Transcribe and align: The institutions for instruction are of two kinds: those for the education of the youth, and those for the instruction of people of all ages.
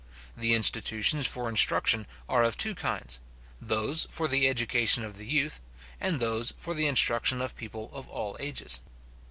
The 0.35 0.55
institutions 0.55 1.27
for 1.27 1.47
instruction 1.47 2.07
are 2.27 2.43
of 2.43 2.57
two 2.57 2.73
kinds: 2.73 3.19
those 3.61 4.07
for 4.09 4.27
the 4.27 4.47
education 4.47 5.03
of 5.05 5.19
the 5.19 5.27
youth, 5.27 5.61
and 5.99 6.19
those 6.19 6.55
for 6.57 6.73
the 6.73 6.87
instruction 6.87 7.39
of 7.39 7.55
people 7.55 7.91
of 7.93 8.09
all 8.09 8.35
ages. 8.39 8.79